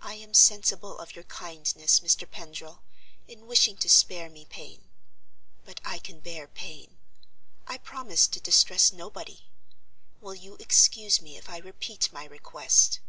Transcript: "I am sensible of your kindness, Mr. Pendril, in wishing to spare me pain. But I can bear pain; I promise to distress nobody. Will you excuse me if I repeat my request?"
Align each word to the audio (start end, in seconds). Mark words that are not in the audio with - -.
"I 0.00 0.14
am 0.14 0.32
sensible 0.32 0.96
of 1.00 1.16
your 1.16 1.24
kindness, 1.24 1.98
Mr. 1.98 2.30
Pendril, 2.30 2.84
in 3.26 3.48
wishing 3.48 3.76
to 3.78 3.88
spare 3.88 4.30
me 4.30 4.44
pain. 4.44 4.84
But 5.64 5.80
I 5.84 5.98
can 5.98 6.20
bear 6.20 6.46
pain; 6.46 6.98
I 7.66 7.78
promise 7.78 8.28
to 8.28 8.38
distress 8.38 8.92
nobody. 8.92 9.46
Will 10.20 10.36
you 10.36 10.54
excuse 10.60 11.20
me 11.20 11.36
if 11.36 11.50
I 11.50 11.58
repeat 11.58 12.12
my 12.12 12.26
request?" 12.26 13.00